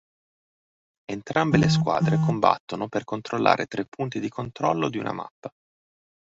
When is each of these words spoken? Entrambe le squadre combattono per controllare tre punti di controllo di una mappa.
Entrambe 1.05 1.57
le 1.59 1.69
squadre 1.69 2.17
combattono 2.17 2.87
per 2.87 3.03
controllare 3.03 3.67
tre 3.67 3.85
punti 3.87 4.19
di 4.19 4.29
controllo 4.29 4.89
di 4.89 4.97
una 4.97 5.13
mappa. 5.13 5.51